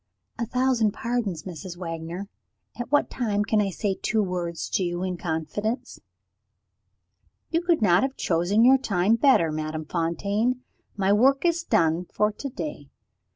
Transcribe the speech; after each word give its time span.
"A 0.39 0.47
thousand 0.47 0.93
pardons, 0.93 1.43
Mrs. 1.43 1.77
Wagner! 1.77 2.27
At 2.79 2.91
what 2.91 3.11
time 3.11 3.45
can 3.45 3.61
I 3.61 3.69
say 3.69 3.93
two 4.01 4.23
words 4.23 4.67
to 4.71 4.81
you 4.83 5.03
in 5.03 5.15
confidence?" 5.15 5.99
"You 7.51 7.61
could 7.61 7.83
not 7.83 8.01
have 8.01 8.17
chosen 8.17 8.65
your 8.65 8.79
time 8.79 9.15
better, 9.15 9.51
Madame 9.51 9.85
Fontaine. 9.85 10.63
My 10.97 11.13
work 11.13 11.45
is 11.45 11.63
done 11.63 12.05
for 12.05 12.31
to 12.31 12.49
day." 12.49 12.89